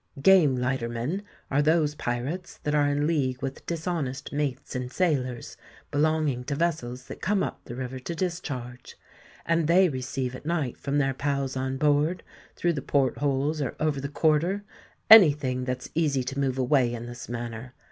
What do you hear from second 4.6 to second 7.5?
and sailors belonging to vessels that come